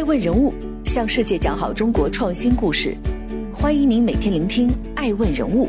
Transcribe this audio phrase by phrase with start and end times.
[0.00, 0.54] 爱问人物
[0.86, 2.96] 向世界讲好中国创新故事，
[3.52, 5.66] 欢迎您每天聆听《爱问人物》。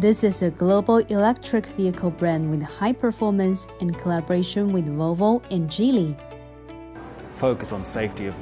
[0.00, 5.68] This is a global electric vehicle brand with high performance in collaboration with Volvo and
[5.68, 6.14] Geely.
[7.34, 8.34] Focus on safety of,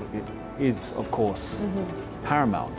[0.61, 2.27] is, of course, mm-hmm.
[2.27, 2.79] paramount,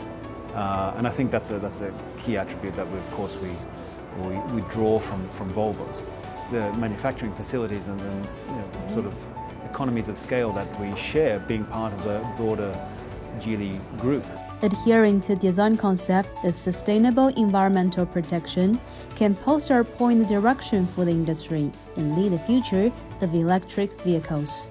[0.54, 3.50] uh, and I think that's a that's a key attribute that we, of course, we
[4.22, 5.86] we, we draw from from Volvo,
[6.50, 8.94] the manufacturing facilities and, and you know, mm-hmm.
[8.94, 9.14] sort of
[9.64, 12.72] economies of scale that we share, being part of the broader
[13.40, 14.24] Geely group
[14.64, 18.80] adhering to design concept of sustainable environmental protection
[19.14, 24.68] can Polestar point the direction for the industry and lead the future of electric vehicles.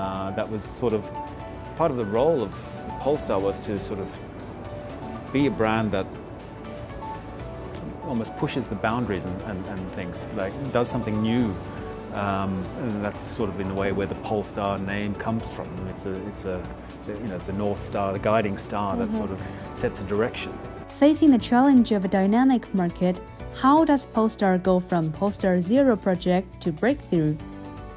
[0.00, 1.02] Uh, that was sort of
[1.76, 2.52] part of the role of
[3.00, 4.08] Polestar was to sort of
[5.30, 6.06] be a brand that
[8.04, 11.54] almost pushes the boundaries and, and, and things, like does something new.
[12.14, 15.68] Um, and that's sort of in the way where the Polestar name comes from.
[15.88, 16.66] It's a, it's a
[17.06, 19.02] you know, the North Star, the guiding star mm-hmm.
[19.02, 19.42] that sort of
[19.74, 20.58] sets a direction.
[20.98, 23.20] Facing the challenge of a dynamic market,
[23.54, 27.36] how does Polestar go from Polestar Zero project to breakthrough?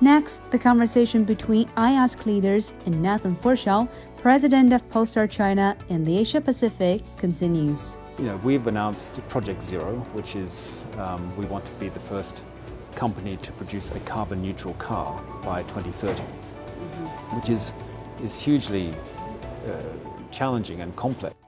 [0.04, 3.88] Next, the conversation between IASC leaders and Nathan Forshaw,
[4.18, 7.96] president of Polestar China and the Asia Pacific, continues.
[8.18, 12.44] You know, we've announced Project Zero, which is um, we want to be the first
[12.98, 17.38] company to produce a carbon neutral car by 2030, mm-hmm.
[17.38, 17.72] which is
[18.22, 18.94] is hugely
[19.66, 19.72] uh,
[20.32, 21.43] challenging and complex.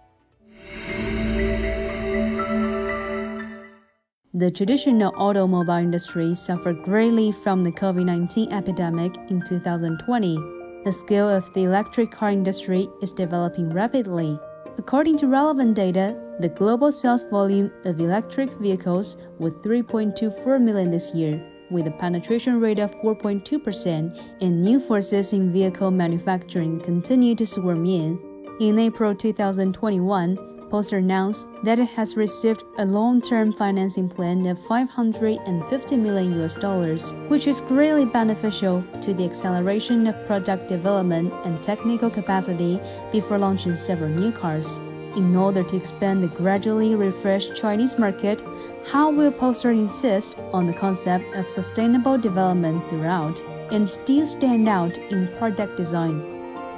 [4.38, 10.36] The traditional automobile industry suffered greatly from the COVID 19 epidemic in 2020.
[10.84, 14.38] The scale of the electric car industry is developing rapidly.
[14.78, 21.14] According to relevant data, the global sales volume of electric vehicles was 3.24 million this
[21.14, 21.42] year,
[21.72, 27.86] with a penetration rate of 4.2%, and new forces in vehicle manufacturing continue to swarm
[27.86, 28.20] in.
[28.60, 35.96] In April 2021, Polestar announced that it has received a long-term financing plan of 550
[35.96, 42.10] million US dollars, which is greatly beneficial to the acceleration of product development and technical
[42.10, 42.78] capacity
[43.14, 44.80] before launching several new cars.
[45.16, 48.44] In order to expand the gradually refreshed Chinese market,
[48.86, 54.98] how will Polestar insist on the concept of sustainable development throughout and still stand out
[54.98, 56.20] in product design?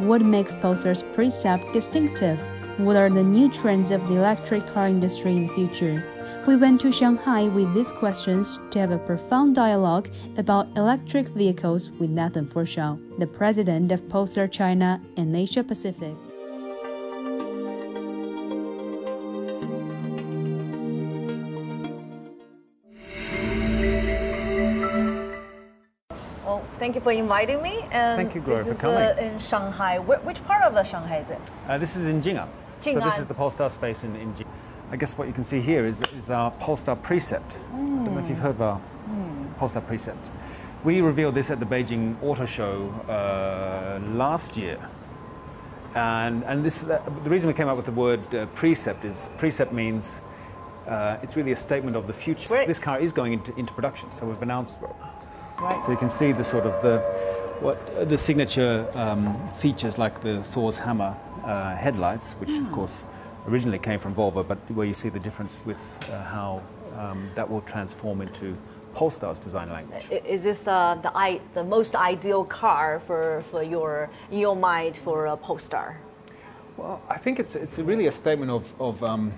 [0.08, 2.40] What makes Polestar's precept distinctive?
[2.78, 6.04] What are the new trends of the electric car industry in the future?
[6.46, 11.90] We went to Shanghai with these questions to have a profound dialogue about electric vehicles
[11.90, 16.16] with Nathan Forshaw, the president of Polestar China and Asia Pacific.
[26.78, 27.82] Thank you for inviting me.
[27.92, 28.98] And Thank you, Gloria, for coming.
[28.98, 29.98] Uh, in Shanghai.
[29.98, 31.42] Where, which part of uh, Shanghai is it?
[31.68, 32.48] Uh, this is in Jing'an.
[32.82, 34.48] So this is the Polestar space in, in Jing'an.
[34.90, 37.60] I guess what you can see here is, is our Polestar Precept.
[37.74, 38.02] Mm.
[38.02, 39.58] I don't know if you've heard of our mm.
[39.58, 40.32] Polestar Precept.
[40.84, 44.78] We revealed this at the Beijing Auto Show uh, last year.
[45.96, 49.30] And, and this, uh, the reason we came up with the word uh, precept is
[49.38, 50.22] precept means
[50.88, 52.66] uh, it's really a statement of the future.
[52.66, 54.96] This car is going into, into production, so we've announced that.
[55.60, 55.82] Right.
[55.82, 57.00] So you can see the sort of the
[57.60, 61.18] what uh, the signature um, features like the Thor's hammer
[61.48, 62.62] uh, headlights, which mm.
[62.62, 62.74] of hmm.
[62.74, 63.06] course
[63.48, 65.82] originally came from Volvo, but where you see the difference with
[66.12, 66.62] uh, how
[66.98, 68.58] um, that will transform into
[68.94, 70.10] Polestar's design language.
[70.26, 74.98] Is this uh, the I, the most ideal car for, for your in your mind
[74.98, 76.00] for a Polestar?
[76.76, 79.32] Well, I think it's it's really a statement of of, um,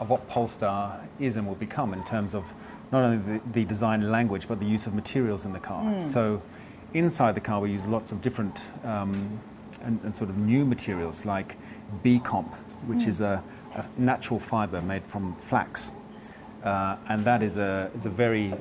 [0.00, 2.52] of what Polestar is and will become in terms of
[2.92, 5.84] not only the, the design language but the use of materials in the car.
[5.84, 6.00] Mm.
[6.00, 6.42] So
[6.94, 9.40] inside the car we use lots of different um,
[9.84, 11.56] and, and, sort of new materials like
[12.02, 12.54] B-Comp,
[12.86, 13.08] which mm.
[13.08, 13.42] is a,
[13.74, 15.92] a, natural fiber made from flax.
[16.62, 18.54] Uh, and that is a, is a very,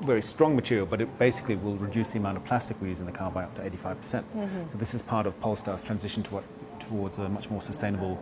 [0.00, 3.06] very strong material, but it basically will reduce the amount of plastic we use in
[3.06, 3.96] the car by up to 85%.
[3.96, 6.44] percent mm hmm So this is part of Polestar's transition to what,
[6.80, 8.18] towards a much more sustainable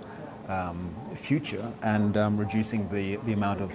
[0.49, 3.71] um, future and um, reducing the, the amount of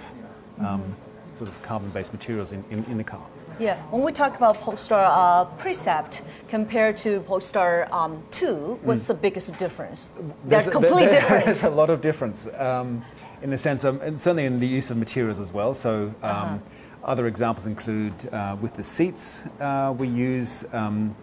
[0.58, 0.92] um, mm-hmm
[1.34, 3.24] sort of carbon-based materials in, in, in, the car.
[3.58, 9.08] Yeah, when we talk about Polestar uh, Precept compared to Polestar um, 2, what's mm.
[9.08, 10.12] the biggest difference?
[10.44, 11.44] They're completely there, different.
[11.46, 13.04] There's a lot of difference um,
[13.42, 15.74] in the sense of, and certainly in the use of materials as well.
[15.74, 16.58] So um, uh-huh.
[17.04, 21.14] other examples include uh, with the seats, uh, we use um,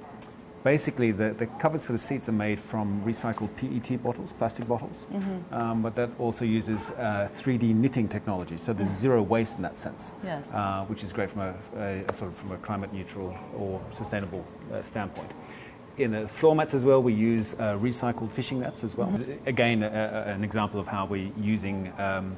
[0.73, 5.07] basically the, the covers for the seats are made from recycled PET bottles, plastic bottles,
[5.11, 5.53] Mm-hmm.
[5.59, 8.57] um, but that also uses uh, 3D knitting technology.
[8.57, 10.25] So there's zero waste in that sense, Mm.
[10.31, 10.53] Yes.
[10.53, 13.29] uh, which is great from a, a, a sort of from a climate neutral
[13.61, 15.31] or sustainable uh, standpoint.
[15.97, 19.09] In the floor mats as well, we use uh, recycled fishing nets as well.
[19.09, 19.47] Mm-hmm.
[19.53, 22.37] Again, a, a, an example of how we're using um,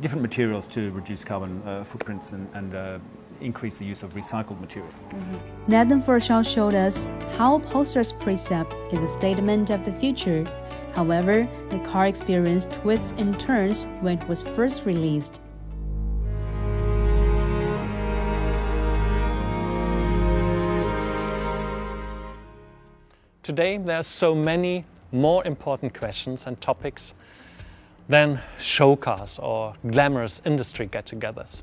[0.00, 2.98] different materials to reduce carbon uh, footprints and, and uh,
[3.40, 4.90] increase the use of recycled material.
[5.10, 5.70] Mm-hmm.
[5.70, 10.44] Nathan Forshaw showed us how Polestar's precept is a statement of the future.
[10.94, 15.40] However, the car experienced twists and turns when it was first released.
[23.42, 27.14] Today, there are so many more important questions and topics
[28.08, 31.62] than show cars or glamorous industry get togethers.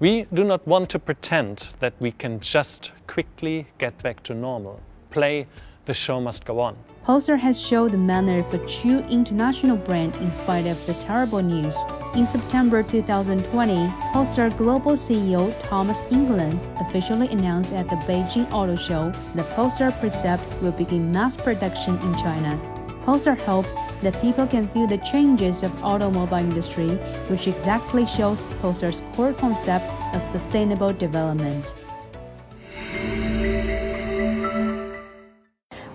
[0.00, 4.80] We do not want to pretend that we can just quickly get back to normal,
[5.10, 5.48] play
[5.86, 6.76] the show must go on.
[7.02, 11.42] Polestar has shown the manner of a true international brand in spite of the terrible
[11.42, 11.76] news.
[12.14, 19.10] In September 2020, Polestar Global CEO Thomas Ingenlath officially announced at the Beijing Auto Show
[19.34, 22.77] that Polestar Precept will begin mass production in China.
[23.08, 26.90] Polestar hopes that people can feel the changes of automobile industry,
[27.30, 31.74] which exactly shows Polestar's core concept of sustainable development.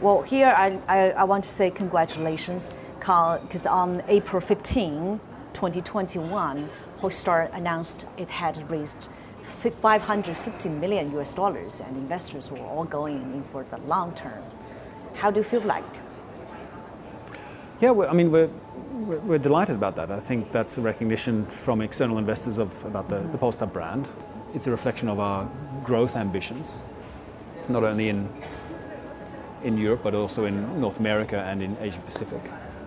[0.01, 5.19] Well, here I, I, I want to say congratulations Carl, because on April 15,
[5.53, 6.67] 2021,
[6.97, 9.07] Polestar announced it had raised
[9.43, 14.41] 550 million US dollars and investors were all going in for the long term.
[15.17, 16.02] How do you feel like?
[17.83, 18.47] Yeah, I mean, we're,
[19.27, 20.09] we're, delighted about that.
[20.09, 24.07] I think that's a recognition from external investors of about the, the Polestar brand.
[24.53, 25.51] It's a reflection of our
[25.83, 26.85] growth ambitions,
[27.67, 28.29] not only in
[29.65, 32.41] in Europe but also in North America and in Asia Pacific.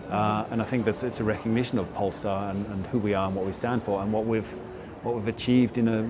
[0.09, 3.27] Uh, and I think that's it's a recognition of Polestar and, and who we are
[3.27, 4.51] and what we stand for and what we've
[5.03, 6.05] what we've achieved in a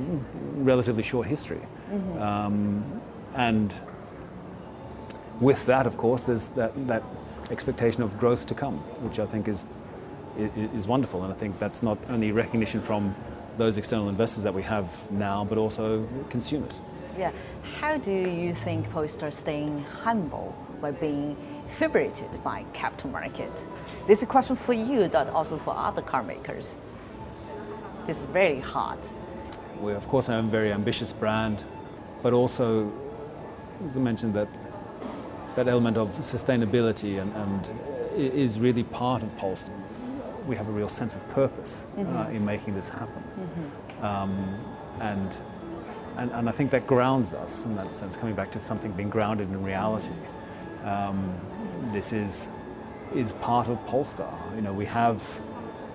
[0.63, 1.63] relatively short history.
[2.21, 3.03] Um,
[3.35, 3.75] and
[5.41, 7.03] with that, of course, there's that, that
[7.51, 9.67] expectation of growth to come, which I think is,
[10.37, 11.23] is wonderful.
[11.25, 13.15] And I think that's not only recognition from
[13.59, 16.83] those external investors that we have now, but also consumers.
[17.19, 17.33] Yeah.
[17.81, 21.37] How do you think Polestar staying humble by being
[21.79, 23.51] favorited by capital market?
[24.07, 26.75] This is a question for you, but also for other car makers.
[28.07, 28.99] It's very hard.
[29.81, 31.65] We're, of course, are a very ambitious brand,
[32.23, 32.93] but also,
[33.87, 34.49] as I mentioned, that,
[35.57, 37.71] that element of sustainability and, and
[38.17, 39.75] is really part of Polestar.
[40.47, 43.25] We have a real sense of purpose uh, in making this happen.
[44.01, 44.59] Um,
[45.01, 45.37] and,
[46.17, 49.11] and, and I think that grounds us in that sense, coming back to something being
[49.11, 50.15] grounded in reality.
[50.85, 51.35] Um,
[51.93, 52.51] this is,
[53.15, 54.39] is part of Polestar.
[54.55, 55.41] You know, we have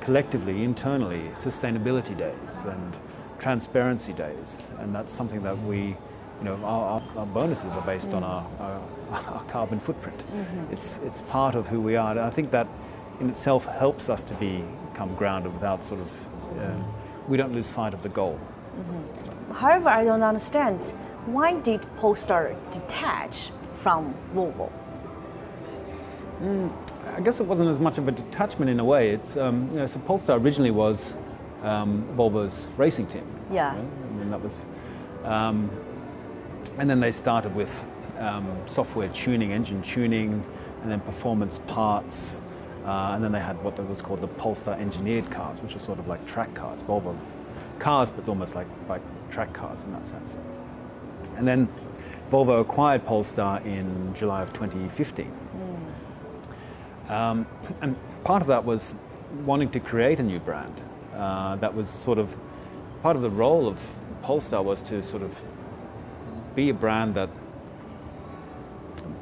[0.02, 2.98] collectively, internally, sustainability days and
[3.40, 8.14] transparency days, and that's something that we, you know, our, our, our bonuses are based
[8.14, 8.81] on our, our,
[9.12, 10.24] our carbon footprint.
[10.72, 12.12] It's, it's part of who we are.
[12.12, 12.68] And I think that
[13.20, 16.26] in itself helps us to become grounded without sort of,
[16.60, 16.84] uh,
[17.28, 18.40] we don't lose sight of the goal.
[19.54, 20.84] However, I don't understand
[21.26, 24.72] why did Polestar detach from Volvo?
[27.16, 29.10] I guess it wasn't as much of a detachment in a way.
[29.10, 31.14] It's um, you know, so Polestar originally was
[31.62, 33.26] um, Volvo's racing team.
[33.52, 33.76] Yeah.
[33.76, 33.78] right?
[33.78, 34.66] I mean that was,
[35.24, 35.70] um,
[36.80, 37.86] and then they started with
[38.22, 40.46] um, software tuning, engine tuning,
[40.82, 42.42] and then performance parts,
[42.86, 46.00] uh, and then they had what was called the Polestar engineered cars, which are sort
[46.00, 47.18] of like track cars, Volvo
[47.80, 50.38] cars, but almost like like track cars in that sense.
[51.36, 51.68] And then
[52.30, 55.32] Volvo acquired Polestar in July of 2015.
[57.10, 57.46] Um,
[57.82, 58.96] and part of that was
[59.46, 60.82] wanting to create a new brand.
[61.14, 62.38] Uh, that was sort of
[63.04, 63.82] part of the role of
[64.22, 65.42] Polestar was to sort of
[66.56, 67.30] be a brand that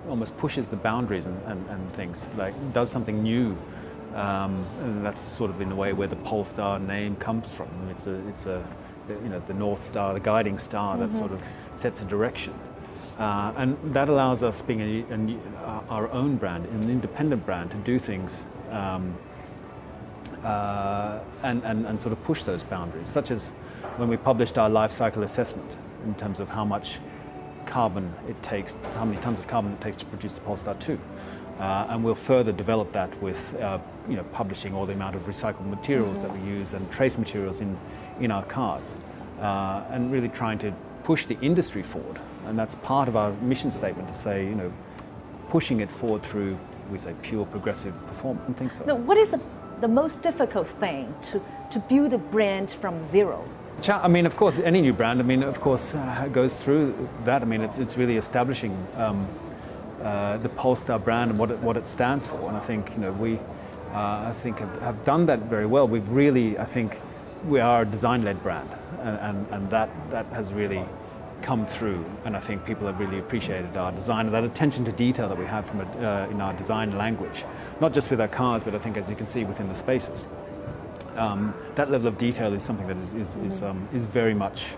[0.10, 3.58] almost pushes the boundaries and, and, and things, like does something new.
[4.16, 7.70] Um, and that's sort of in a way where the Polestar name comes from.
[7.92, 8.66] It's a, it's a,
[9.08, 11.44] you know, the North Star, the guiding star that sort of
[11.76, 12.54] sets a direction.
[13.20, 17.70] Uh, and that allows us, being a, a uh, our own brand, an independent brand,
[17.70, 19.14] to do things um,
[20.44, 23.52] uh, and, and, and sort of push those boundaries, such as
[23.98, 27.00] when we published our life cycle assessment in terms of how much
[27.70, 31.00] carbon it takes, how many tons of carbon it takes to produce the Polestar 2.
[31.60, 35.24] Uh, and we'll further develop that with uh, you know, publishing all the amount of
[35.24, 37.78] recycled materials that we use and trace materials in,
[38.20, 38.98] in our cars.
[39.40, 40.74] Uh, and really trying to
[41.04, 44.74] push the industry forward and that's part of our mission statement to say, you know,
[45.50, 46.58] pushing it forward through,
[46.92, 48.86] we say, pure progressive performance and things so.
[48.86, 49.42] Now, what is the,
[49.82, 53.48] the most difficult thing to, to build a brand from zero?
[53.88, 57.42] I mean, of course, any new brand, I mean, of course, uh, goes through that.
[57.42, 59.28] I mean, it's, it's really establishing um,
[60.02, 62.48] uh, the Polestar brand and what it, what it stands for.
[62.48, 63.36] And I think, you know, we,
[63.94, 65.88] uh, I think, have, have done that very well.
[65.88, 67.00] We've really, I think,
[67.48, 68.70] we are a design-led brand,
[69.00, 70.84] and, and, and that, that has really
[71.42, 72.04] come through.
[72.26, 75.38] And I think people have really appreciated our design and that attention to detail that
[75.38, 77.46] we have from a, uh, in our design language,
[77.80, 80.28] not just with our cars, but I think, as you can see, within the spaces.
[81.20, 84.78] Um, that level of detail is something that is, is, is, um, is very much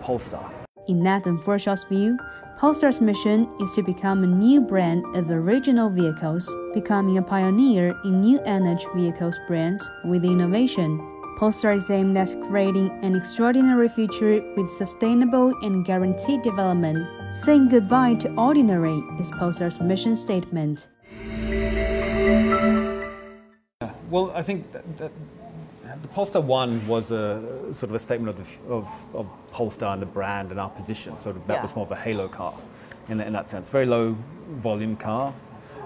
[0.00, 0.52] Polestar.
[0.88, 2.18] In Nathan Forshaw's view,
[2.58, 8.20] Polestar's mission is to become a new brand of original vehicles, becoming a pioneer in
[8.20, 10.98] new energy vehicles brands with innovation.
[11.38, 17.06] Polestar is aimed at creating an extraordinary future with sustainable and guaranteed development.
[17.44, 20.88] Saying goodbye to ordinary is Polestar's mission statement.
[24.08, 25.12] Well, I think that, that
[26.02, 30.02] the Polestar One was a sort of a statement of, the, of, of Polestar and
[30.02, 31.18] the brand and our position.
[31.18, 31.62] Sort of that Yeah.
[31.62, 32.54] was more of a halo car,
[33.08, 33.70] in, in that sense.
[33.70, 34.16] Very low
[34.50, 35.32] volume car,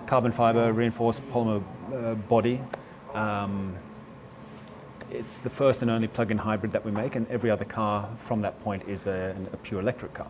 [0.07, 1.63] carbon fiber reinforced polymer
[1.95, 2.61] uh, body.
[3.15, 3.77] Um,
[5.11, 8.43] it's the first and only plug-in hybrid that we make, and every other car from
[8.43, 10.29] that point is a, a pure electric car.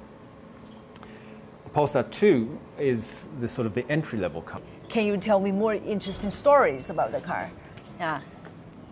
[1.64, 4.60] The Polestar 2 is the sort of the entry-level car.
[4.88, 7.50] Can you tell me more interesting stories about the car?
[7.98, 8.20] Yeah.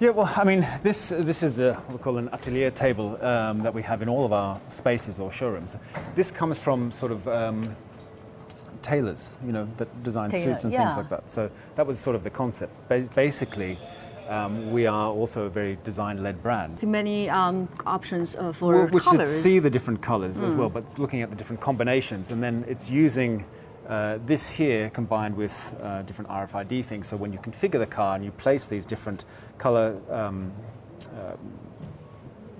[0.00, 3.62] Yeah, well, I mean, this this is the what we call an atelier table um,
[3.62, 5.76] that we have in all of our spaces or showrooms.
[6.14, 7.75] This comes from sort of um,
[8.81, 10.85] tailors, you know, that design suits and yeah.
[10.85, 11.28] things like that.
[11.28, 12.73] So that was sort of the concept.
[12.88, 13.76] Bas- basically,
[14.28, 16.78] um, we are also a very design-led brand.
[16.78, 20.61] Too many um, options uh, for Well, we should see the different colors as Hmm.
[20.61, 23.45] well, but looking at the different combinations, and then it's using
[23.88, 27.09] uh, this here combined with uh, different RFID things.
[27.09, 29.25] So when you configure the car and you place these different
[29.57, 30.52] color um,
[31.14, 31.37] uh,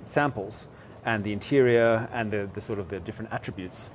[0.05, 0.69] samples
[1.05, 3.91] and the interior and the, the sort of the different attributes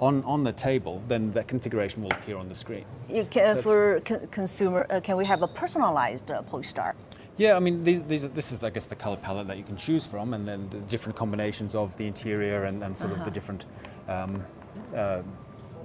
[0.00, 2.84] on, on the table, then that configuration will appear on the screen.
[3.08, 6.94] You can, So for con- consumer, uh, can we have a personalized uh, Polestar?
[7.38, 9.62] Yeah, I mean, these, these are, this is, I guess, the color palette that you
[9.62, 13.24] can choose from, and then the different combinations of the interior and, and sort of
[13.24, 13.66] the different,
[14.08, 14.42] um,
[14.94, 15.22] uh,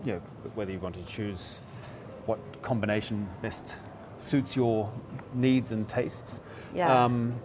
[0.05, 0.21] you know,
[0.55, 1.61] whether you want to choose
[2.25, 3.77] what combination best
[4.17, 4.91] suits your
[5.33, 6.39] needs and tastes.
[6.75, 7.05] Yeah.
[7.05, 7.35] Um,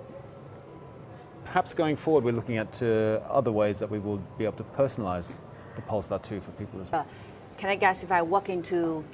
[1.44, 4.64] perhaps going forward, we're looking at uh, other ways that we will be able to
[4.64, 5.40] personalize
[5.74, 7.02] the Polestar 2 for people as well.
[7.02, 7.04] Uh,
[7.58, 9.04] can I guess if I walk into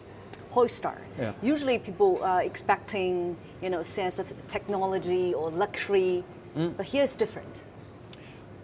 [0.50, 0.98] Polestar?
[1.18, 1.32] Yeah.
[1.42, 6.24] Usually people are expecting, you know, a sense of technology or luxury,
[6.56, 6.76] Mm.
[6.76, 7.64] but here's different.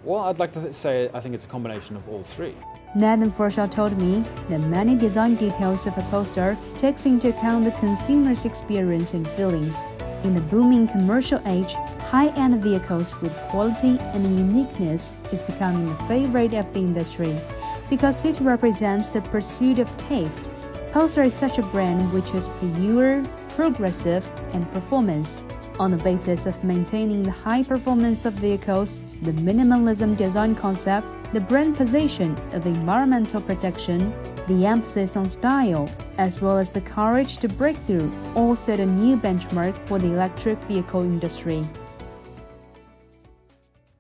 [0.05, 2.55] Well, I'd like to say I think it's a combination of all three.
[2.95, 7.71] Nathan Forshaw told me that many design details of a poster takes into account the
[7.73, 9.85] consumer's experience and feelings.
[10.25, 16.55] In the booming commercial age, high-end vehicles with quality and uniqueness is becoming a favorite
[16.55, 17.39] of the industry
[17.91, 20.51] because it represents the pursuit of taste.
[20.93, 25.45] Polestar is such a brand which is pure, progressive, and performance.
[25.79, 31.41] On the basis of maintaining the high performance of vehicles, the minimalism design concept, the
[31.41, 34.15] brand position of environmental protection,
[34.47, 38.87] the emphasis on style, as well as the courage to break through, all set a
[38.87, 41.63] new benchmark for the electric vehicle industry.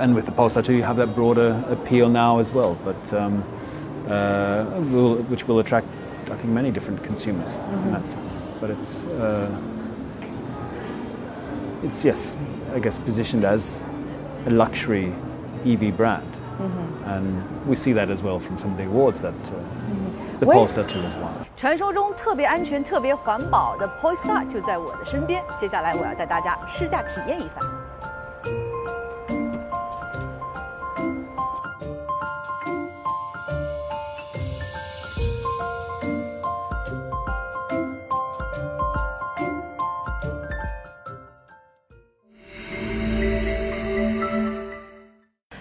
[0.00, 3.42] and with the Polestar 2, you have that broader appeal now as well, but um,
[4.08, 5.86] uh, will, which will attract,
[6.30, 8.44] I think, many different consumers in that sense.
[8.60, 9.62] But it's, uh,
[11.82, 12.36] it's yes,
[12.74, 13.80] I guess, positioned as
[14.47, 15.11] a luxury
[15.65, 16.23] EV brand.
[17.07, 19.55] And we see that as well from some of the awards that uh,
[20.39, 21.31] the Where- Polestar 2 has won.
[21.57, 25.43] 传说中特别安全、特别环保的 Polestar 就在我的身边。
[25.59, 27.74] 接下来我要带大家试驾体验一番。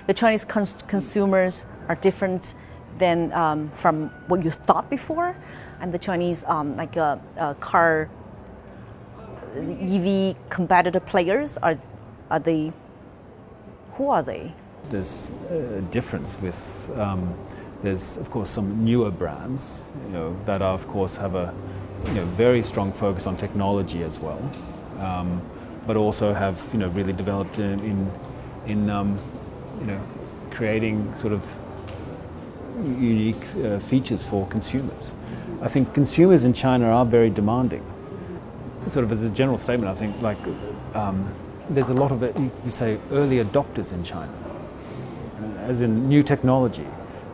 [0.08, 2.54] The Chinese cons- consumers are different
[2.98, 5.36] than um, from what you thought before,
[5.82, 8.10] and the Chinese um, like uh, uh, car
[9.56, 11.78] EV competitor players are
[12.30, 12.72] are they?
[13.94, 14.54] Who are they?
[14.90, 17.34] There's a difference with, um,
[17.82, 21.54] there's of course some newer brands, you know, that are, of course have a
[22.08, 24.42] you know, very strong focus on technology as well,
[25.00, 25.42] um,
[25.88, 28.12] but also have you know, really developed in, in,
[28.68, 29.20] in um,
[29.80, 30.02] you know,
[30.52, 31.44] creating sort of
[33.00, 35.16] unique uh, features for consumers.
[35.62, 37.84] I think consumers in China are very demanding.
[38.90, 40.38] Sort of as a general statement, I think like
[40.94, 41.34] um,
[41.70, 44.32] there's a lot of you you say early adopters in China,
[45.62, 46.86] as in new technology.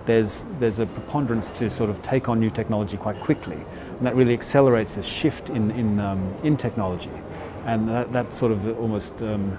[0.05, 3.57] There's there's a preponderance to sort of take on new technology quite quickly,
[3.97, 7.11] and that really accelerates the shift in in um, in technology,
[7.65, 9.57] and that, that sort of almost um,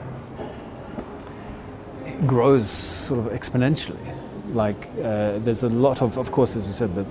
[2.26, 4.14] grows sort of exponentially.
[4.52, 7.07] Like uh, there's a lot of, of course, as you said, the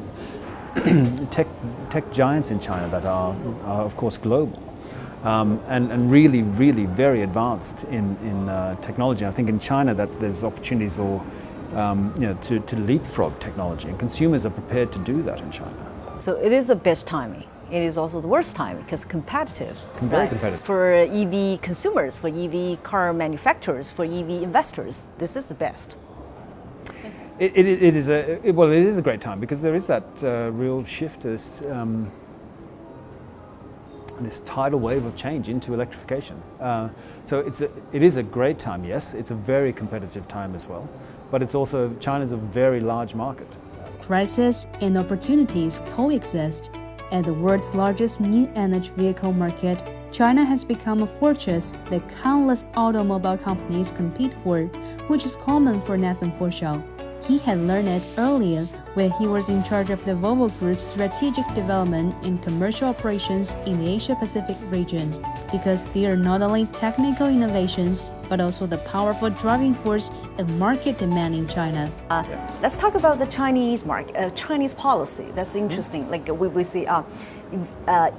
[1.32, 1.48] tech
[1.90, 4.58] tech giants in China that are, are of course global,
[5.24, 9.26] um, and and really really very advanced in in uh, technology.
[9.26, 11.22] I think in China that there's opportunities or
[11.76, 15.52] um, you know to, to leapfrog technology, and consumers are prepared to do that in
[15.52, 15.92] China.
[16.22, 17.44] So it is the best timing.
[17.72, 19.80] It is also the worst time because competitive.
[20.02, 20.66] Very competitive.
[20.66, 25.96] For EV consumers, for EV car manufacturers, for EV investors, this is the best.
[27.40, 29.88] It, it, it is a it, well, it is a great time because there is
[29.88, 32.12] that uh, real shift, this um,
[34.20, 36.44] this tidal wave of change into electrification.
[36.60, 36.90] Uh,
[37.24, 38.84] so it's a, it is a great time.
[38.84, 40.90] Yes, it's a very competitive time as well,
[41.32, 43.48] but it's also China's a very large market.
[44.02, 46.70] Crisis and opportunities coexist.
[47.12, 52.64] At the world's largest new energy vehicle market, China has become a fortress that countless
[52.76, 54.64] automobile companies compete for,
[55.08, 56.82] which is common for Nathan Forshaw.
[57.28, 61.48] He had learned it earlier when he was in charge of the Volvo Group's strategic
[61.54, 65.10] development and commercial operations in the Asia Pacific region,
[65.52, 70.98] because they are not only technical innovations but also the powerful driving force of market
[70.98, 71.92] demand in China.
[72.62, 75.28] Let's talk about the Chinese market, uh, Chinese policy.
[75.36, 76.10] That's interesting.
[76.10, 77.04] Like we, we see, uh,
[77.88, 78.12] uh,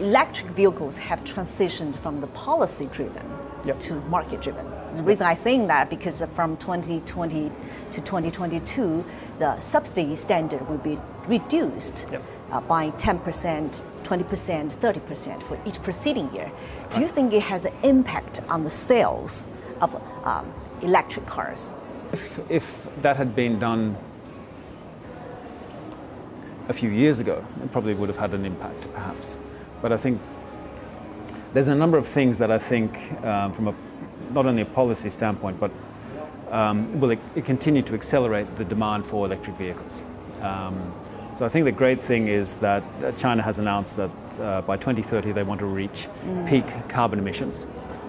[0.00, 3.26] electric vehicles have transitioned from the policy driven
[3.64, 3.80] Yep.
[3.80, 4.66] to market driven.
[4.94, 7.50] The reason I'm saying that because from 2020
[7.94, 9.04] to 2022,
[9.38, 12.22] the subsidy standard will be reduced Yep.
[12.50, 16.50] uh, by 10%, 20%, 30% for each preceding year.
[16.94, 19.48] Do you think it has an impact on the sales
[19.80, 19.94] of
[20.26, 20.52] um,
[20.82, 21.72] electric cars?
[22.12, 23.96] If, if that had been done
[26.68, 29.38] a few years ago, it probably would have had an impact, perhaps.
[29.82, 30.20] But I think
[31.52, 33.74] there's a number of things that I think, um, from a
[34.32, 35.70] not only a policy standpoint, but
[36.54, 40.00] um, will it, it continue to accelerate the demand for electric vehicles.
[40.40, 40.94] Um,
[41.34, 44.76] so I think the great thing is that uh, China has announced that uh, by
[44.76, 46.06] 2030 they want to reach
[46.46, 47.64] peak carbon emissions,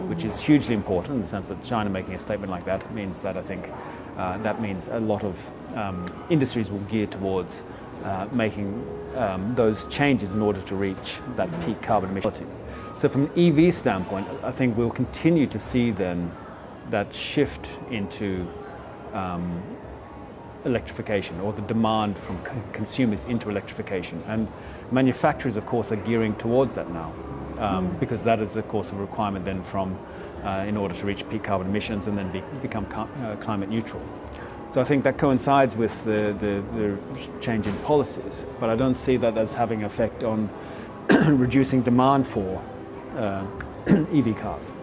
[0.08, 3.24] which is hugely important in the sense that China making a statement like that means
[3.24, 3.68] that I think
[4.16, 7.64] uh, that means a lot of um, industries will gear towards
[8.04, 12.48] uh, making um, those changes in order to reach that peak carbon emission.
[13.00, 16.32] So from an EV standpoint, I think we'll continue to see then
[16.90, 18.48] that shift into
[19.14, 19.62] um,
[20.66, 24.22] electrification or the demand from c- consumers into electrification.
[24.28, 24.48] And
[24.92, 27.14] manufacturers, of course, are gearing towards that now
[27.58, 29.98] um, because that is, of course, a requirement then from
[30.44, 34.02] uh, in order to reach peak carbon emissions and then be, become uh, climate neutral.
[34.70, 38.96] So I think that coincides with the, the, the change in policies, but I don't
[38.96, 40.50] see that as having effect on
[41.28, 42.62] reducing demand for
[43.16, 43.46] uh,
[43.88, 44.74] EV cars.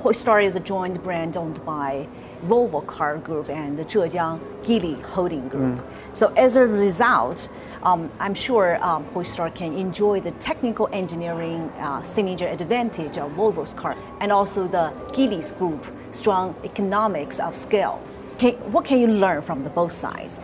[0.00, 2.08] Polestar is a joint brand owned by
[2.46, 5.84] Volvo Car Group and the Zhejiang Geely Holding Group.
[6.14, 7.50] So as a result,
[7.82, 13.74] um, I'm sure um, Polestar can enjoy the technical engineering uh, signature advantage of Volvo's
[13.74, 18.24] car and also the Geely's group strong economics of scales.
[18.38, 20.40] Can, what can you learn from the both sides?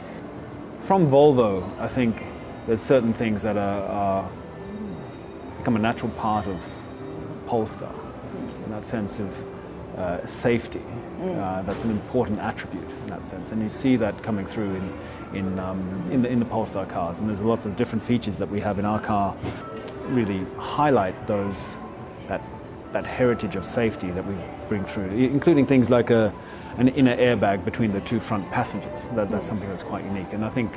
[0.81, 2.23] From Volvo, I think
[2.67, 4.31] there's certain things that are, are
[5.57, 6.61] become a natural part of
[7.47, 7.95] Polestar,
[8.77, 9.45] that sense of
[9.97, 10.83] uh, safety.
[11.23, 14.93] Uh, that's an important attribute in that sense, and you see that coming through in
[15.33, 17.19] in um, in, the, in the Polestar cars.
[17.19, 19.35] And there's lots of different features that we have in our car,
[20.09, 21.79] really highlight those
[22.29, 22.43] that
[22.93, 24.35] that heritage of safety that we
[24.69, 26.33] bring through, including things like a
[26.77, 29.09] an inner airbag between the two front passengers.
[29.11, 30.71] That, that's something that's quite unique, and I think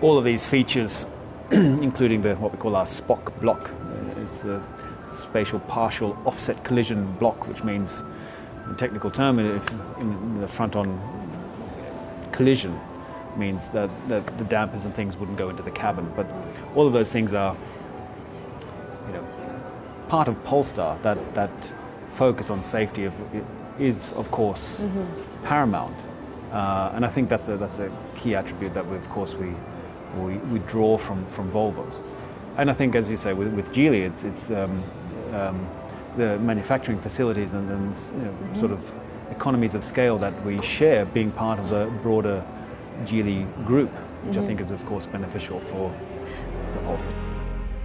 [0.00, 1.06] all of these features,
[1.50, 4.62] including the what we call our SPOC block, uh, it's the
[5.12, 8.04] spatial partial offset collision block, which means,
[8.66, 11.00] in technical term, if in the front-on
[12.32, 12.78] collision
[13.36, 16.10] means that, that the dampers and things wouldn't go into the cabin.
[16.16, 16.26] But
[16.74, 17.56] all of those things are,
[19.06, 19.24] you know,
[20.08, 20.98] part of Polestar.
[21.02, 21.74] That that
[22.08, 23.14] focus on safety of,
[23.78, 24.86] is, of course,
[25.44, 25.96] paramount.
[26.50, 29.52] Uh, and I think that's a that's a key attribute that, we, of course, we,
[30.18, 31.84] we we draw from from Volvo.
[32.58, 34.82] And I think, as you say, with, with Geely, it's it's um,
[35.34, 35.68] um,
[36.16, 38.90] the manufacturing facilities and, and you know, sort of
[39.30, 42.42] economies of scale that we share, being part of the broader
[43.04, 43.90] Geely group,
[44.24, 45.92] which I think is, of course, beneficial for
[46.72, 47.14] for Polestar.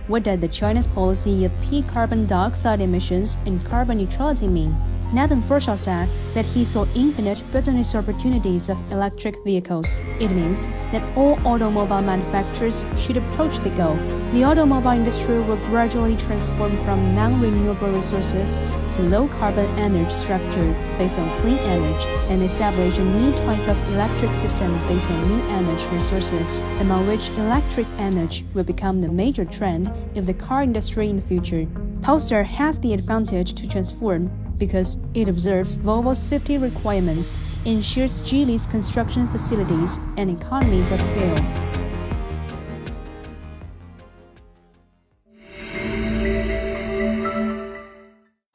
[0.07, 4.75] What does the China's policy of peak carbon dioxide emissions and carbon neutrality mean?
[5.13, 9.99] Nathan Forshaw said that he saw infinite business opportunities of electric vehicles.
[10.21, 13.97] It means that all automobile manufacturers should approach the goal.
[14.31, 18.59] The automobile industry will gradually transform from non-renewable resources
[18.95, 24.33] to low-carbon energy structure based on clean energy and establish a new type of electric
[24.33, 29.89] system based on new energy resources, among which electric energy will become the major trend
[30.15, 31.67] of the car industry in the future.
[32.01, 39.27] Polestar has the advantage to transform because it observes Volvo's safety requirements, ensures Geely's construction
[39.27, 41.71] facilities and economies of scale.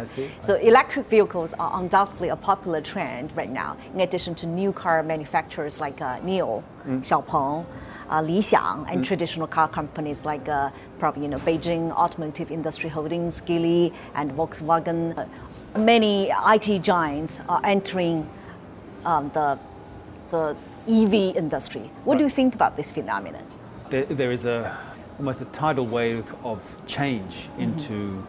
[0.05, 0.31] See.
[0.41, 3.77] So electric vehicles are undoubtedly a popular trend right now.
[3.93, 7.67] In addition to new car manufacturers like uh, NIO, Xiaopeng,
[8.09, 12.89] uh, Li Xiang, and traditional car companies like uh, probably you know Beijing Automotive Industry
[12.89, 15.19] Holdings, Geely, and Volkswagen.
[15.19, 15.27] Uh,
[15.79, 18.29] many IT giants are entering
[19.05, 19.59] um, the
[20.31, 20.57] the
[20.89, 21.91] EV industry.
[22.05, 23.45] What do you think about this phenomenon?
[23.91, 24.77] there, there is a
[25.19, 28.27] almost a tidal wave of change into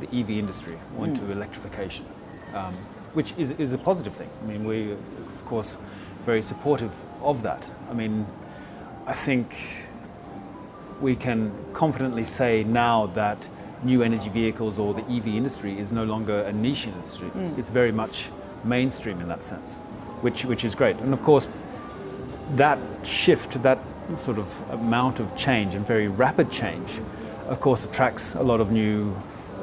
[0.00, 2.06] the EV industry or into electrification,
[2.54, 2.72] um,
[3.12, 4.30] which is, is a positive thing.
[4.42, 5.76] I mean, we of course
[6.24, 7.68] very supportive of that.
[7.90, 8.24] I mean,
[9.06, 9.56] I think
[11.00, 13.48] we can confidently say now that
[13.82, 17.28] new energy vehicles or the EV industry is no longer a niche industry.
[17.28, 17.58] Mm.
[17.58, 18.30] It's very much
[18.64, 19.78] mainstream in that sense,
[20.20, 20.96] which which is great.
[20.96, 21.48] And of course,
[22.56, 23.78] that shift, that
[24.14, 27.00] sort of amount of change and very rapid change,
[27.48, 29.14] of course, attracts a lot of new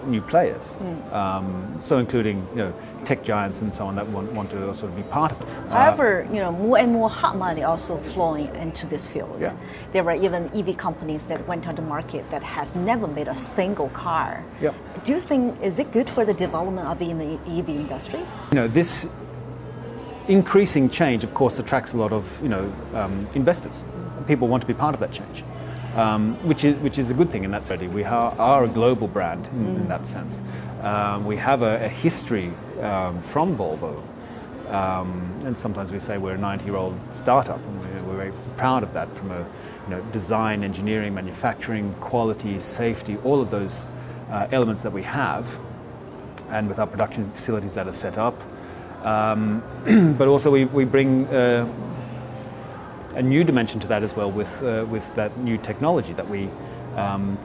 [0.08, 0.78] new players.
[1.12, 4.92] Um, so, including you know tech giants and so on that want, want to sort
[4.92, 5.48] of be part of it.
[5.70, 9.38] However, you know, more and more hot money also flowing into this field.
[9.40, 9.56] Yeah.
[9.94, 13.36] There were even EV companies that went on the market that has never made a
[13.38, 14.44] single car.
[15.04, 18.20] Do you think is it good for the development of the EV industry?
[18.52, 19.10] you know this
[20.28, 23.86] increasing change, of course, attracts a lot of you know um, investors.
[24.28, 25.44] People want to be part of that change,
[25.96, 27.82] um, which is which is a good thing in that sense.
[27.84, 30.42] We are, are a global brand in, in that sense.
[30.82, 34.04] Um, we have a, a history um, from Volvo,
[34.72, 38.94] um, and sometimes we say we're a 90-year-old startup, and we're, we're very proud of
[38.94, 39.14] that.
[39.16, 43.88] From a you know design, engineering, manufacturing, quality, safety, all of those
[44.30, 45.60] uh, elements that we have,
[46.50, 48.42] and with our production facilities that are set up.
[49.04, 49.64] Um,
[50.18, 51.72] but also we, we bring uh,
[53.16, 56.50] a new dimension to that as well with, uh, with that new technology that we
[56.96, 57.38] um,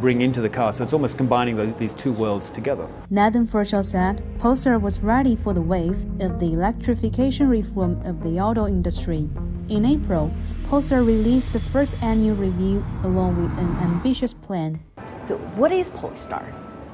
[0.00, 0.72] bring into the car.
[0.72, 2.88] So it's almost combining the, these two worlds together.
[3.10, 8.40] Nathan Forshaw said Polestar was ready for the wave of the electrification reform of the
[8.40, 9.28] auto industry.
[9.68, 10.32] In April,
[10.68, 14.80] Polestar released the first annual review along with an ambitious plan.
[15.26, 16.44] So what is Polestar?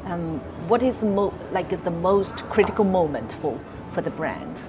[0.04, 3.58] Um, what is the mo- like the most critical moment for,
[3.90, 4.62] for the brand?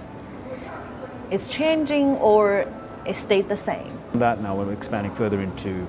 [1.30, 2.66] It's changing or
[3.08, 3.98] it stays the same?
[4.14, 5.88] That now we're expanding further into,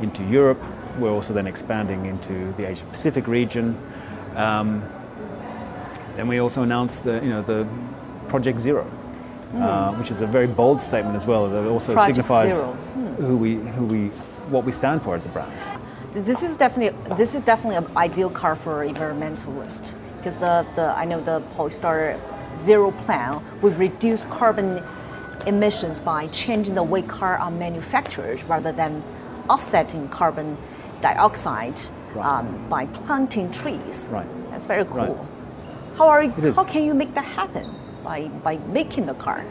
[0.00, 0.62] into Europe.
[0.98, 3.76] We're also then expanding into the Asia Pacific region.
[4.34, 4.82] Um,
[6.16, 7.66] then we also announced the, you know, the
[8.28, 8.84] Project Zero,
[9.54, 11.48] uh, which is a very bold statement as well.
[11.48, 12.72] That also Project signifies Zero.
[13.18, 14.08] who we, who we,
[14.48, 15.52] what we stand for as a brand.
[16.14, 21.04] This is definitely this is definitely an ideal car for environmentalist because uh, the I
[21.04, 22.16] know the Polestar
[22.54, 24.80] Zero plan would reduce carbon
[25.46, 29.02] emissions by changing the way cars are manufactured rather than
[29.48, 30.56] offsetting carbon
[31.00, 31.78] dioxide
[32.14, 32.24] Right.
[32.26, 34.06] um, by planting trees.
[34.08, 34.26] Right.
[34.50, 35.14] That's very cool.
[35.16, 35.96] Right.
[35.98, 37.68] How are you, how can you make that happen
[38.04, 39.44] by by making the car,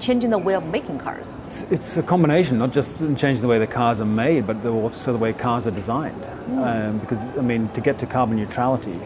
[0.00, 1.32] changing the way of making cars?
[1.46, 4.72] It's, it's a combination, not just changing the way the cars are made, but the-
[4.72, 6.28] also the way cars are designed.
[6.60, 8.98] Um, because, I mean, to get to carbon neutrality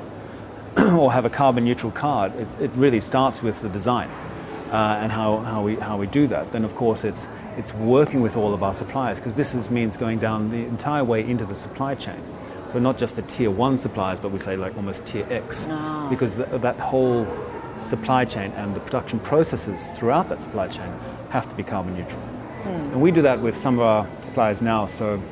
[0.78, 4.08] or have a carbon neutral car, it, it really starts with the design
[4.70, 6.52] uh, and how, how, we, how we do that.
[6.52, 9.96] Then, of course, it's, it's working with all of our suppliers because this is, means
[9.96, 12.20] going down the entire way into the supply chain.
[12.68, 15.66] So, not just the tier one suppliers, but we say like almost tier X.
[16.11, 17.26] Because th- that whole
[17.81, 20.92] supply chain and the production processes throughout that supply chain
[21.31, 22.22] have to be carbon neutral.
[22.64, 25.22] And we do that with some of our suppliers now, so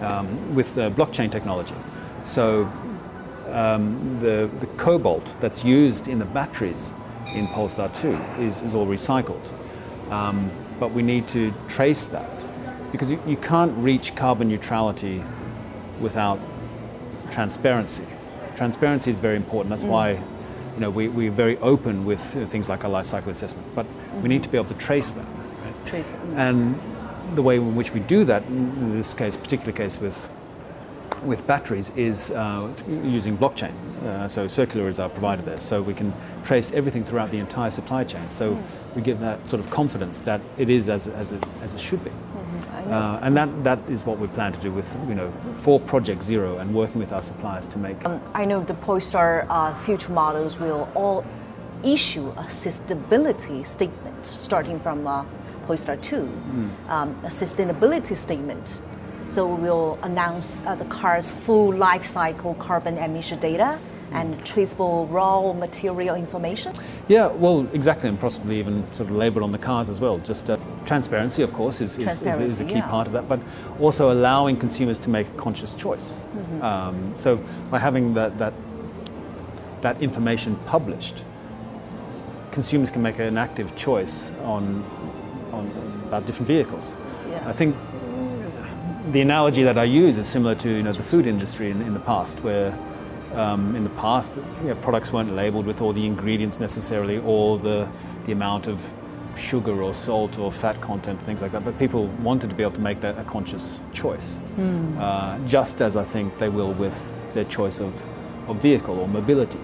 [0.00, 1.74] um, with uh, blockchain technology.
[2.22, 2.70] So
[3.48, 6.94] um, the, the cobalt that's used in the batteries
[7.34, 9.40] in Polestar 2 is, is all recycled.
[10.10, 12.30] Um, but we need to trace that
[12.92, 15.22] because you, you can't reach carbon neutrality
[16.00, 16.40] without
[17.30, 18.04] transparency.
[18.56, 19.70] Transparency is very important.
[19.70, 19.90] That's mm.
[19.90, 23.66] why you know, we, we're very open with things like our life cycle assessment.
[23.74, 24.26] But we mm-hmm.
[24.28, 25.26] need to be able to trace that.
[25.86, 26.06] Trace.
[26.06, 26.36] Mm.
[26.36, 26.80] And
[27.36, 30.28] the way in which we do that, in this case, particular case with
[31.24, 32.72] with batteries, is uh,
[33.04, 33.72] using blockchain.
[34.02, 37.70] Uh, so Circulor is our provider there, so we can trace everything throughout the entire
[37.70, 38.28] supply chain.
[38.30, 38.58] So
[38.94, 42.02] we give that sort of confidence that it is as, as, it, as it should
[42.04, 42.10] be.
[42.86, 46.22] Uh, and that, that is what we plan to do with, you know, for Project
[46.22, 47.96] Zero and working with our suppliers to make.
[48.34, 51.24] I know the Polestar uh, future models will all
[51.84, 55.24] issue a sustainability statement starting from uh,
[55.66, 56.22] Polestar 2,
[56.88, 58.82] um, a sustainability statement.
[59.30, 63.78] So we'll announce uh, the car's full life cycle carbon emission data
[64.10, 66.72] and traceable raw material information.
[67.06, 70.18] Yeah, well, exactly, and possibly even sort of labelled on the cars as well.
[70.18, 72.88] Just uh, transparency, of course, is, is, is, is a key yeah.
[72.88, 73.38] part of that, but
[73.78, 76.18] also allowing consumers to make a conscious choice.
[76.60, 77.36] Um, so
[77.70, 78.52] by having that, that,
[79.82, 81.24] that information published,
[82.50, 84.84] consumers can make an active choice on,
[85.52, 85.70] on
[86.08, 86.96] about different vehicles.
[87.28, 87.48] Yeah.
[87.48, 87.76] I think
[89.12, 91.94] the analogy that I use is similar to you know the food industry in, in
[91.94, 92.76] the past, where
[93.34, 97.58] um, in the past you know, products weren't labelled with all the ingredients necessarily, or
[97.58, 97.88] the
[98.26, 98.92] the amount of
[99.36, 101.64] sugar or salt or fat content, things like that.
[101.64, 104.40] But people wanted to be able to make that a conscious choice,
[104.98, 108.04] uh, just as I think they will with their choice of,
[108.48, 109.60] of vehicle or mobility.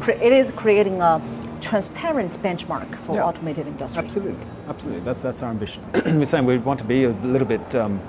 [0.00, 1.20] Cre- It is creating a
[1.60, 3.24] transparent benchmark for Yeah.
[3.24, 4.02] automotive industry.
[4.04, 5.04] Absolutely, absolutely.
[5.04, 5.82] That's that's our ambition.
[6.04, 8.00] We're saying we want to be a little bit, um,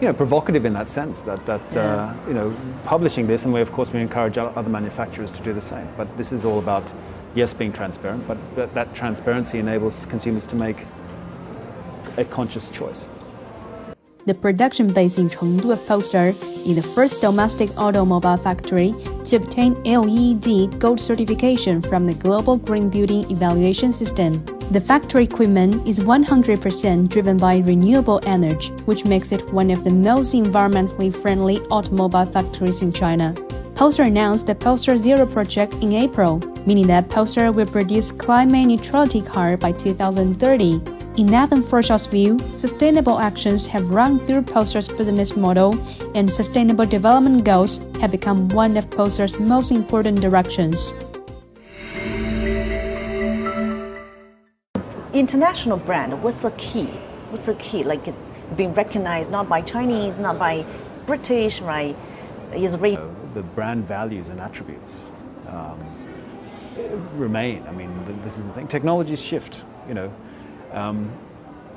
[0.00, 1.22] you know, provocative in that sense.
[1.22, 2.54] That that uh, you know,
[2.84, 5.88] publishing this, and we of course we encourage other manufacturers to do the same.
[5.96, 6.92] But this is all about
[7.34, 10.86] yes, being transparent, but that, that transparency enables consumers to make
[12.16, 13.08] a conscious choice.
[14.26, 19.82] The production base in Chengdu of Polestar is the first domestic automobile factory to obtain
[19.84, 24.44] LEED Gold certification from the Global Green Building Evaluation System.
[24.70, 29.94] The factory equipment is 100% driven by renewable energy, which makes it one of the
[29.94, 33.34] most environmentally friendly automobile factories in China.
[33.78, 39.20] Polestar announced the Polestar Zero project in April, meaning that Polestar will produce climate neutrality
[39.20, 40.82] car by 2030.
[41.16, 45.78] In Nathan Forshaw's view, sustainable actions have run through Polestar's business model,
[46.16, 50.92] and sustainable development goals have become one of Polestar's most important directions.
[55.14, 56.86] international brand, what's the key?
[57.30, 57.84] What's the key?
[57.84, 58.12] Like
[58.56, 60.66] being recognized not by Chinese, not by
[61.06, 61.94] British, right?
[62.52, 63.17] Israeli.
[63.34, 65.12] The brand values and attributes
[65.48, 65.78] um,
[67.14, 67.64] remain.
[67.66, 68.68] I mean, this is the thing.
[68.68, 69.64] Technologies shift.
[69.88, 70.14] You know,
[70.72, 71.10] um,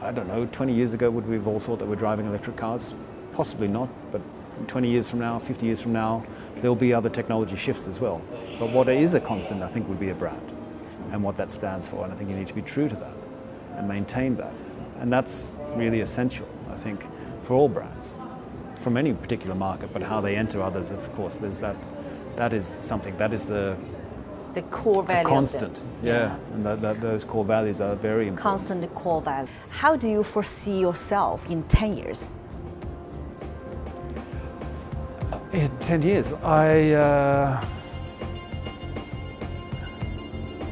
[0.02, 0.46] I don't know.
[0.46, 2.94] 20 years ago, would we have all thought that we're driving electric cars?
[3.34, 3.90] Possibly not.
[4.12, 4.22] But
[4.68, 6.24] 20 years from now, 50 years from now,
[6.58, 8.22] there'll be other technology shifts as well.
[8.60, 10.52] But what is a constant, I think, would be a brand,
[11.12, 12.04] and what that stands for.
[12.04, 13.14] And I think you need to be true to that
[13.78, 14.54] and maintain that.
[15.00, 17.04] And that's really essential, I think,
[17.42, 18.20] for all brands
[18.82, 21.76] from any particular market, but how they enter others, of course, there's that.
[22.36, 23.16] That is something.
[23.18, 23.78] That is the,
[24.54, 25.20] the core the value.
[25.22, 25.34] of them.
[25.34, 25.84] constant.
[26.02, 28.44] Yeah, and that, that, those core values are very important.
[28.44, 29.50] Constant core value.
[29.70, 32.32] How do you foresee yourself in 10 years?
[35.54, 36.92] In ten years, I.
[36.92, 37.66] Uh,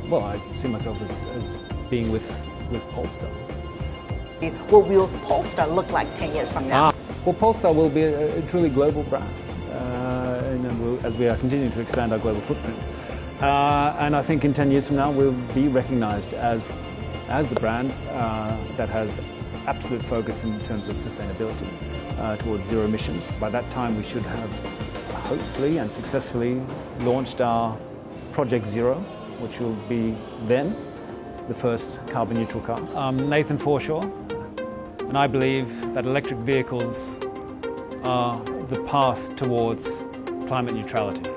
[0.10, 1.56] well, I see myself as, as
[1.90, 2.30] being with
[2.72, 3.30] with Polestar.
[4.70, 6.92] What will Polestar look like 10 years from now?
[6.92, 6.94] Ah,
[7.26, 9.30] well, Polestar will be a, a truly global brand,
[9.72, 12.78] uh, and we'll, as we are continuing to expand our global footprint.
[13.42, 16.72] Uh, and I think in 10 years from now, we'll be recognized as,
[17.28, 19.22] as the brand uh, that has
[19.66, 21.70] absolute focus in terms of sustainability
[22.20, 23.32] uh, towards zero emissions.
[23.34, 24.52] By that time, we should have
[25.14, 26.62] hopefully and successfully
[27.02, 27.78] launched our
[28.32, 28.96] Project Zero,
[29.40, 30.76] which will be then
[31.48, 32.80] the first carbon neutral car.
[32.96, 34.29] I'm Nathan Forshaw,
[35.10, 37.20] and I believe that electric vehicles
[38.04, 40.04] are the path towards
[40.48, 41.30] climate neutrality.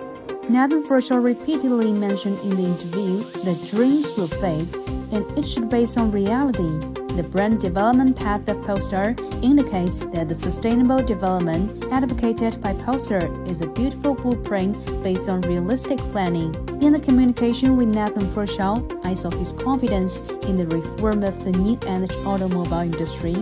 [0.49, 4.69] Nathan Forshaw repeatedly mentioned in the interview that dreams will fade
[5.13, 6.79] and it should be based on reality.
[7.17, 13.63] The brand development path of Polestar indicates that the sustainable development advocated by Polestar is
[13.63, 16.53] a beautiful blueprint based on realistic planning.
[16.83, 20.19] In the communication with Nathan Forshaw, I saw his confidence
[20.49, 23.35] in the reform of the new energy automobile industry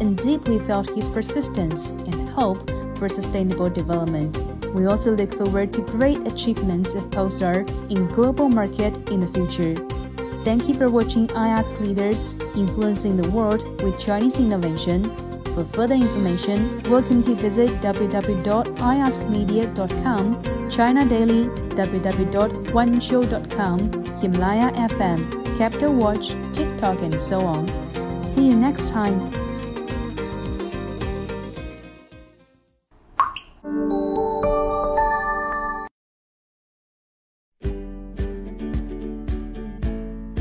[0.00, 4.34] and deeply felt his persistence and hope for sustainable development.
[4.72, 9.74] We also look forward to great achievements of Polestar in global market in the future.
[10.42, 15.04] Thank you for watching I Ask Leaders Influencing the World with Chinese Innovation.
[15.54, 23.78] For further information, welcome to visit www.iaskmedia.com, China Daily, www.huaningshow.com,
[24.20, 25.18] Himalaya FM,
[25.58, 27.66] Capital Watch, TikTok, and so on.
[28.24, 29.20] See you next time.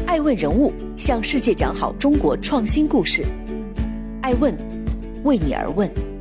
[0.08, 3.26] 爱问人物向世界讲好中国创新故事。
[4.22, 4.56] 爱问，
[5.24, 6.15] 为你而问。